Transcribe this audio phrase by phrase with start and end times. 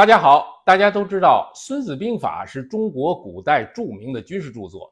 [0.00, 4.90] 大家好，大家都知道《孙子兵法》是中国古代著名的军事著作，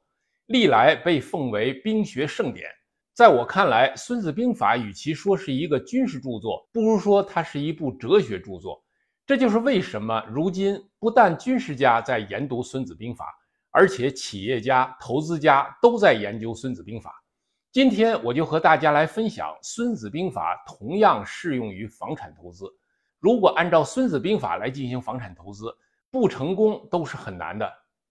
[0.49, 2.69] 历来被奉为兵学圣典。
[3.15, 8.85] 在我看来，《孙子兵法》与其说是一个军事著作，不如说它是一部哲学著作。
[9.27, 13.25] 这就是为什么如今不但军事家在研读《孙子兵法》，
[13.71, 17.09] 而且企业家、投资家都在研究《孙子兵法》。
[17.73, 22.67] 今天我就和大家来分享《孙子兵法》，同样适用于房产投资。
[23.21, 25.77] 如果按照《孙子兵法》来进行房产投资，
[26.09, 27.69] 不成功都是很难的。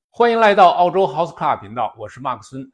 [0.10, 2.70] 欢迎来到澳洲 House Club 频道，我是马克孙。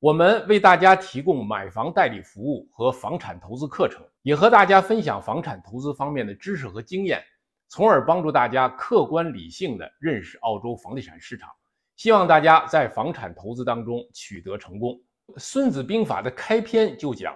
[0.00, 7.22] 我们为大家提供买房代理服务和房产投资课程，也和大家分享房产投资方面的知识和经验，
[7.68, 11.48] 从而帮助大家客观理性的认识澳洲房地产市场。
[11.94, 14.90] 希望大家在房产投资当中取得成功。
[15.38, 17.32] 《孙子兵法》的开篇就讲：“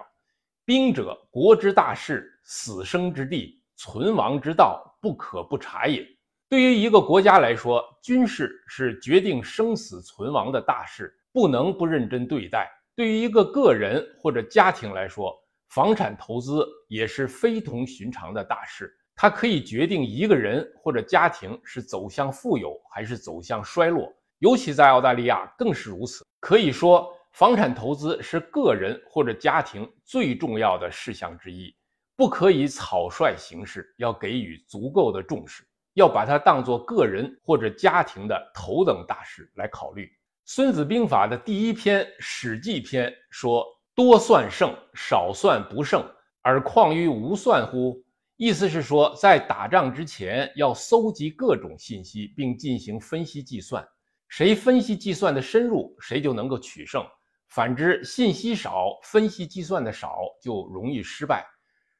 [0.65, 6.05] 兵者，国之大事，死生之地。”存亡之道不可不察也。
[6.47, 12.69] 对于一个国家来说，军事是决定生死存亡的大事，不能不认真对待。
[12.95, 15.35] 对于一个个人或者家庭来说，
[15.69, 24.13] 房产投资也是非同寻常的大事，它可以决定一个人或者家庭是走向富有还是走向衰落。
[24.37, 26.23] 尤其在澳大利亚更是如此。
[26.39, 31.73] 可以说，房产投资是个人或者家庭最重要的事项之一。
[32.21, 35.63] 不可以草率行事，要给予足够的重视，
[35.95, 40.05] 要把它当作个人或者家庭的头等大事来考虑。
[40.45, 46.07] 《孙子兵法》的第一篇《史记篇》说：“多算胜，少算不胜，
[46.43, 47.99] 而况于无算乎？”
[48.37, 53.83] 意思是说，在打仗之前要搜集各种信息，并进行分析计算。
[54.27, 57.01] 谁分析计算的深入，谁就能够取胜；
[57.47, 61.43] 反之，信息少，分析计算的少，就容易失败。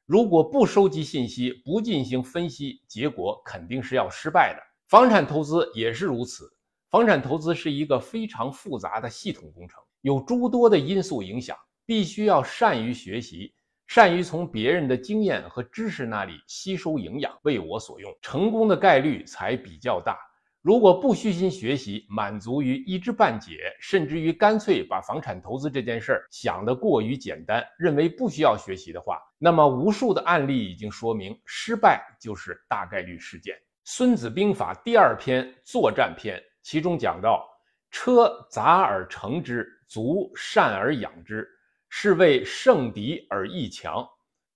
[0.06, 4.62] 如果不收集信息，不进行分析，结果肯定是要失败的。
[4.88, 6.52] 房产投资也是如此。
[6.90, 13.54] 房产投资是一个非常复杂的系统工程，有诸多的因素影响，必须要善于学习，
[13.88, 20.18] 善于从别人的经验和知识那里吸收营养，为我所用，成功的概率才比较大。
[20.62, 33.56] 如果不虚心学习，满足于一知半解，甚至于干脆把房产投资这件事儿想得过于简单，认为不需要学习的话，那么无数的案例已经说明，失败就是大概率事件。
[33.86, 37.44] 《孙子兵法》第二篇作战篇，其中讲到
[37.90, 41.50] ：“车杂而成之，足善而养之，
[41.90, 44.08] 是谓胜敌而易强。”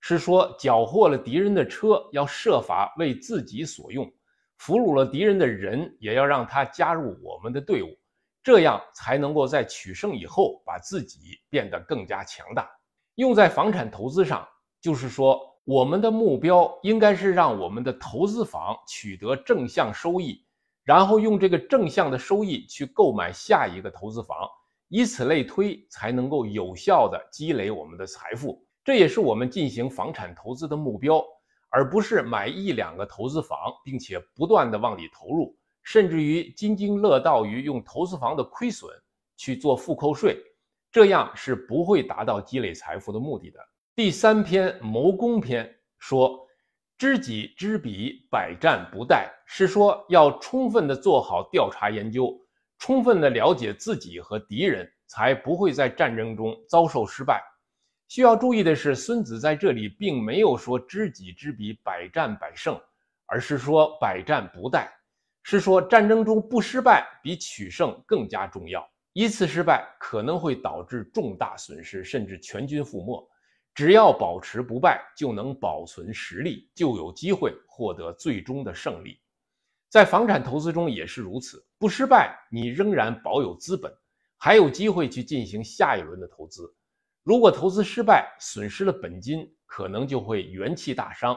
[0.02, 4.08] 是说缴获了敌人的车，要设法为自己所用。
[4.58, 7.88] 俘虏了敌人的人，也要让他加入我们的队伍，
[8.44, 12.70] 这样才能够在取胜以后把自己变得更加强大。
[13.16, 14.48] 用在房产投资上，
[14.82, 20.46] 就是说，我们的目标应该是让我们的投资房取得正向收益，
[20.84, 24.38] 然后用这个正向的收益去购买下一个投资房，
[24.90, 28.64] 以此类推，才能够有效的积累我们的财富。
[28.84, 31.24] 这也是我们进行房产投资的目标。
[31.76, 35.54] 而不是买一两个投资房，并且不断的往里投入，
[35.84, 38.90] 甚至于津津乐道于用投资房的亏损
[39.36, 40.42] 去做复扣税，
[40.90, 43.60] 这样是不会达到积累财富的目的的。
[43.94, 45.70] 第三篇谋攻篇
[46.00, 46.48] 说
[46.98, 52.34] ：“知己知彼，百战不殆。”是说要充分的做好调查研究，
[52.80, 57.44] 充分的了解自己和敌人，才不会在战争中遭受失败。
[58.08, 62.80] 需要注意的是，孙子在这里并没有说知己知彼，百战百胜，
[63.26, 64.88] 而是说百战不殆，
[65.44, 68.88] 是说战争中不失败比取胜更加重要。
[69.14, 73.28] 一次失败可能会导致重大损失，甚至全军覆没。
[73.74, 79.20] 只要保持不败，就能保存实力，就有机会获得最终的胜利。
[79.90, 83.92] 在房产投资中也是如此，不失败，你仍然保有资本，
[84.38, 86.74] 还有机会去进行下一轮的投资。
[87.26, 91.36] 如果投资失败，损失了本金，可能就会元气大伤。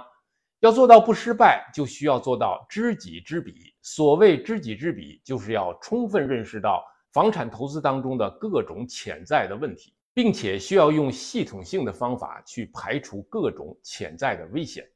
[0.61, 3.75] 要做到不失败，就需要做到知己知彼。
[3.81, 14.87] 所谓知己知彼，就是要充分认识到房产投资当中的各种潜在的问题，并且需要用系统性的方法去排除各种潜在的危险。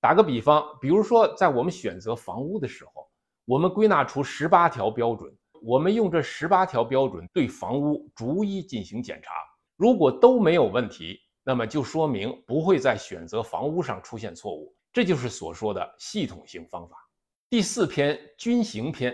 [0.00, 3.08] 打个比方，比如说在我们选择房屋的时候，
[3.44, 9.30] 我们归纳出十八条标准，我们用这十八条标准对房屋逐一进行检查。
[9.82, 16.96] 如果都没有问题，那么就说明不会在选择房屋上出现错误，这就是所说的系统性方法。
[17.50, 19.12] 第四篇军行篇，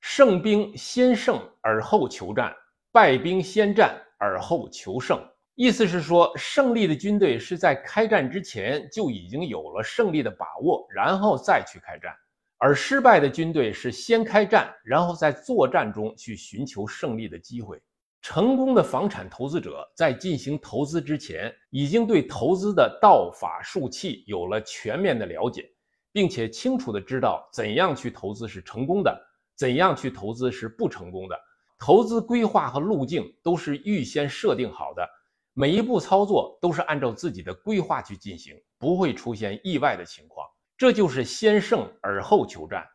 [0.00, 2.56] 胜兵先胜而后求战，
[2.90, 5.22] 败兵先战而后求胜。
[5.54, 12.10] 意思是说，胜利的军队是在开战之前就已经有了胜利的把握，然后再去开战；
[12.56, 17.78] 而失败的军队是先开战，然后在作战中去寻求胜利的机会。
[18.22, 25.70] 成功的房产投资者在进行投资之前，已经对投资的道法术器有了全面的了解，
[26.12, 29.18] 并且清楚的知道怎样去投资是成功的，
[29.56, 31.40] 怎样去投资是不成功的。
[31.78, 35.08] 投资规划和路径都是预先设定好的，
[35.54, 40.46] 每一步操作都是按照自己的规划去进行，不会出现意外的情况。
[40.76, 42.86] 这就是先胜而后求战，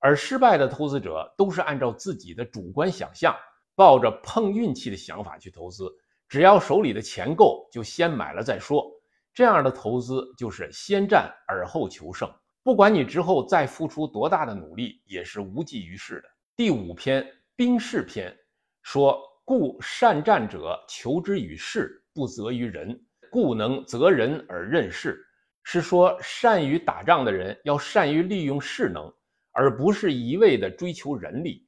[0.00, 3.32] 而失败的投资者都是按照自己的主观想象。
[3.74, 5.90] 抱着碰运气的想法去投资，
[6.28, 8.90] 只要手里的钱够，就先买了再说。
[9.32, 12.32] 这样的投资就是先战而后求胜，
[12.62, 16.28] 不管你之后再付出多大的努力，也是无济于事的。
[16.56, 17.26] 第五篇
[17.56, 18.32] 兵士篇
[18.82, 22.96] 说：“故善战者，求之于事，不责于人，
[23.30, 25.20] 故能择人而任事。”
[25.66, 29.12] 是说善于打仗的人要善于利用势能，
[29.50, 31.63] 而不是一味的追求人力。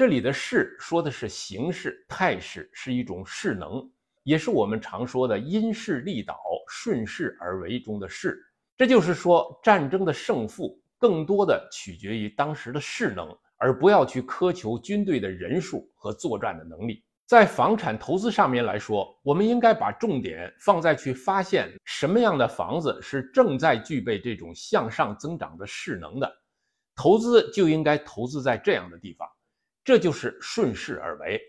[0.00, 3.86] 这里的势说的是形势态势，是一种势能，
[4.22, 8.42] 也是我们常说的因势利导、顺势而为中的势。
[8.78, 17.04] 这就是说，战争的胜负更多的取决于当时的势能，而不要去苛求军队的人数和作战的能力。
[17.26, 26.32] 在房产投资上面来说，我们应该把重点放在去发现什么样的房子是正在具备这种向上增长的势能的，
[26.96, 29.28] 投资就应该投资在这样的地方。
[29.90, 31.40] 这就是顺势而为，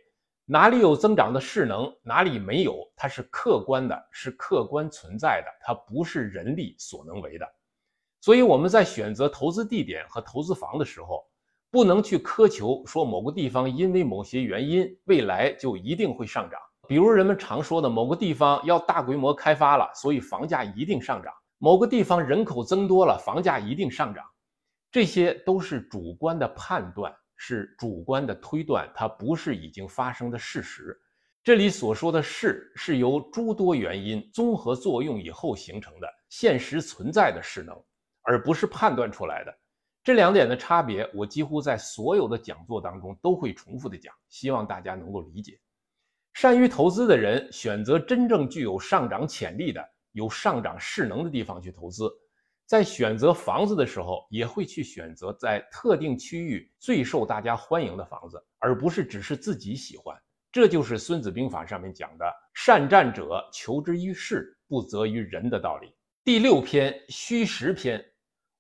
[0.45, 7.47] 哪里有增长的势能，哪里没有，它是客观的，是客观存在的，它不是人力所能为的。
[8.19, 11.23] 所以我们在选择投资地点和投资房的时候，
[11.69, 16.59] 不能去苛求说某个地方因为某些原因未来就一定会上涨。
[16.87, 24.25] 比如人们常说的某个地方要大规模开发了，所以房价一定上涨；某个地方人口增多了，房价一定上涨。
[24.91, 27.15] 这些都是主观的判断。
[27.43, 30.95] 是主观的推断，它不是已经发生的事实。
[31.43, 37.75] 这里所说的势，是由诸多原因综合作用以后形成的现实存在的势能，
[38.21, 39.51] 而不是判断出来的。
[40.03, 45.59] 这两点的差别，我几乎在所有的讲座当中都会重复的讲，希望大家能够理解。
[46.33, 52.07] 善于投资的人，选择真正具有上涨潜力的、有上涨势能的地方去投资。
[52.71, 60.17] 在选择房子的时候，也会去选择在特定区域最受大家欢迎的房子，而不是只是自己喜欢。
[60.53, 62.25] 这就是《孙子兵法》上面讲的
[62.55, 65.93] “善战者，求之于事，不责于人”的道理。
[66.23, 68.01] 第六篇虚实篇，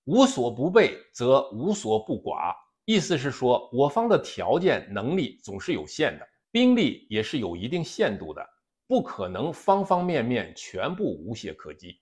[0.03, 2.53] 无所不备，则无所不寡。
[2.83, 8.45] 意思是说，我方的条件能力总是有限的，兵力也是有一定限度的，
[8.87, 11.97] 不可能方方面面全部无懈可击。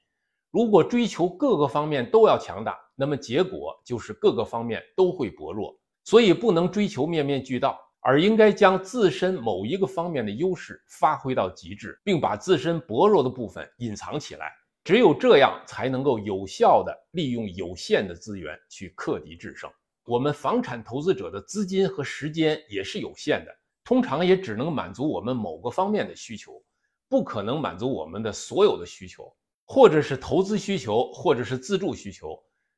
[0.51, 5.78] 如果追求各个方面都要强大，那么结果就是各个方面都会薄弱。
[6.04, 14.51] 所以不能追求面面俱到，而应该将自身某一个方面的优势发挥到极致，并把自身薄弱的部分隐藏起来。
[14.84, 19.69] 只有这样，才能够有效地利用有限的资源去克敌制胜。
[20.06, 26.60] 我们房产投资者的资金和时间也是有限的，通常也只能满足我们某个方面的需求，
[27.07, 29.31] 不可能满足我们的所有的需求。
[29.71, 32.36] 或者是投资需求，或者是自住需求。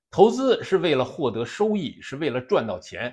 [0.10, 3.10] 投资是为了获得收益，是为了赚到钱；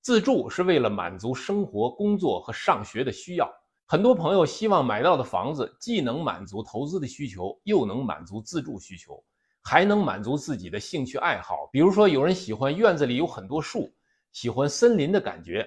[0.00, 3.48] 自住是为了满足生活、工作和上学的需要。
[3.86, 9.22] 很多朋友希望买到的房子既能满足投资的需求，又能满足自住需求，
[9.62, 11.68] 还能满足自己的兴趣爱好。
[11.70, 13.94] 比如说，有人喜欢院子里有很多树，
[14.32, 15.64] 喜欢森林的感觉，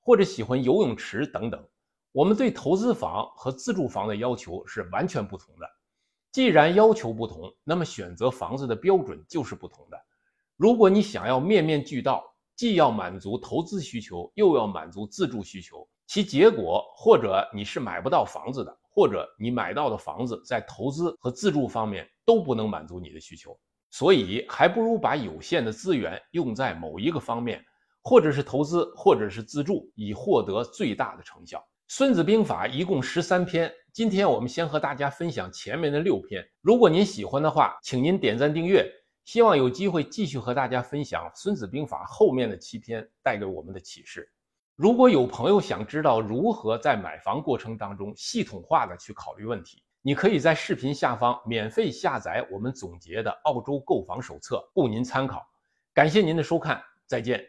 [0.00, 1.64] 或者喜欢游泳池等等。
[2.10, 5.75] 我们对投资房和自住房的要求是完全不同的。
[6.36, 9.98] 既然要求不同，那么选择房子的标准就是不同的。
[10.58, 12.22] 如果你想要面面俱到，
[12.54, 23.58] 既要满足投资需求，又要满足自住需求，其结果或者你是买不到房子的，或者你买到的房子在投资和自住方面都不能满足你的需求。
[23.90, 27.64] 所以，还不如把有限的资源用在某一个方面，
[28.02, 31.58] 或者是投资，或者是自住，以获得最大的成效。
[31.88, 36.46] 《孙子兵法》一共十三篇，今天我们先和大家分享前面的六篇。
[36.60, 38.86] 如果您喜欢的话，请您点赞订阅。
[39.24, 44.30] 希望有机会继续和大家分享《孙子兵法》后面的七篇带给我们的启示。
[44.74, 55.42] 如果有朋友想知道如何在买房过程当中系统化的去考虑问题，你可以在视频下方免费下载我们总结的澳洲购房手册，供您参考。
[55.94, 57.42] 感谢您的收看，再见。